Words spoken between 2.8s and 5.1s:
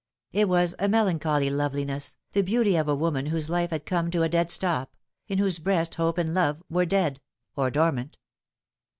a woman whose life had come to a dead stop,